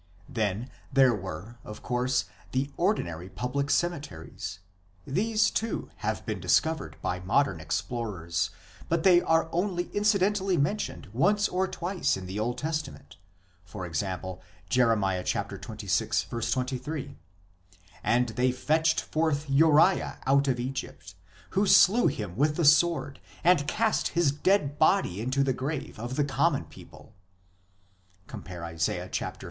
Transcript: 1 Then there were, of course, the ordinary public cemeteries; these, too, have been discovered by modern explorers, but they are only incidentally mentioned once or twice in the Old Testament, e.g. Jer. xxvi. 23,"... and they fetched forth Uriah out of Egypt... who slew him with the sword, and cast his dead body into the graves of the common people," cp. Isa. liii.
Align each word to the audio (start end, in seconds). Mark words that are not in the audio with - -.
1 0.25 0.33
Then 0.33 0.69
there 0.91 1.13
were, 1.13 1.59
of 1.63 1.83
course, 1.83 2.25
the 2.53 2.71
ordinary 2.75 3.29
public 3.29 3.69
cemeteries; 3.69 4.57
these, 5.05 5.51
too, 5.51 5.91
have 5.97 6.25
been 6.25 6.39
discovered 6.39 6.97
by 7.03 7.19
modern 7.19 7.59
explorers, 7.59 8.49
but 8.89 9.03
they 9.03 9.21
are 9.21 9.47
only 9.51 9.91
incidentally 9.93 10.57
mentioned 10.57 11.07
once 11.13 11.47
or 11.47 11.67
twice 11.67 12.17
in 12.17 12.25
the 12.25 12.39
Old 12.39 12.57
Testament, 12.57 13.17
e.g. 13.69 14.05
Jer. 14.69 14.95
xxvi. 14.95 15.61
23,"... 16.51 17.17
and 18.03 18.29
they 18.29 18.51
fetched 18.51 19.01
forth 19.01 19.45
Uriah 19.47 20.17
out 20.25 20.47
of 20.47 20.59
Egypt... 20.59 21.13
who 21.51 21.67
slew 21.67 22.07
him 22.07 22.35
with 22.35 22.55
the 22.55 22.65
sword, 22.65 23.19
and 23.43 23.67
cast 23.67 24.07
his 24.07 24.31
dead 24.31 24.79
body 24.79 25.21
into 25.21 25.43
the 25.43 25.53
graves 25.53 25.99
of 25.99 26.15
the 26.15 26.23
common 26.25 26.65
people," 26.65 27.13
cp. 28.27 28.73
Isa. 28.73 29.07
liii. 29.29 29.35